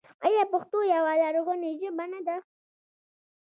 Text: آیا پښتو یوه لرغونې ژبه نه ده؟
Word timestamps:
آیا 0.27 0.43
پښتو 0.53 0.77
یوه 0.93 1.13
لرغونې 1.21 1.69
ژبه 1.79 2.05
نه 2.11 2.19
ده؟ 2.27 2.37